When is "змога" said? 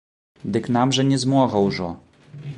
1.25-1.63